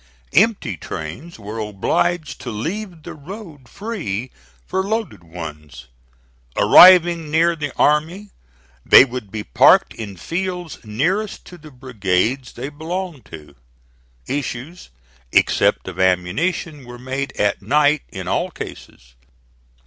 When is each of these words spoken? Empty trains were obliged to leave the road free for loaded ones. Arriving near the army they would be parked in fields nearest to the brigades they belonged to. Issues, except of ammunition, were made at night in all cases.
Empty 0.33 0.77
trains 0.77 1.37
were 1.37 1.59
obliged 1.59 2.41
to 2.41 2.49
leave 2.49 3.03
the 3.03 3.13
road 3.13 3.69
free 3.69 4.31
for 4.65 4.81
loaded 4.83 5.23
ones. 5.23 5.85
Arriving 6.57 7.29
near 7.29 7.55
the 7.55 7.71
army 7.77 8.31
they 8.83 9.05
would 9.05 9.29
be 9.31 9.43
parked 9.43 9.93
in 9.93 10.17
fields 10.17 10.79
nearest 10.83 11.45
to 11.45 11.55
the 11.55 11.69
brigades 11.69 12.53
they 12.53 12.69
belonged 12.69 13.25
to. 13.25 13.53
Issues, 14.25 14.89
except 15.31 15.87
of 15.87 15.99
ammunition, 15.99 16.83
were 16.83 16.97
made 16.97 17.31
at 17.39 17.61
night 17.61 18.01
in 18.09 18.27
all 18.27 18.49
cases. 18.49 19.13